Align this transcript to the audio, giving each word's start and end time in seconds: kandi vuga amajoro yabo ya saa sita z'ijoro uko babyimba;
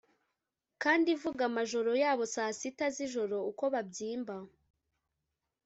kandi 0.83 1.09
vuga 1.21 1.41
amajoro 1.49 1.91
yabo 2.03 2.23
ya 2.27 2.31
saa 2.33 2.53
sita 2.59 2.87
z'ijoro 2.95 3.37
uko 3.51 3.63
babyimba; 3.73 4.37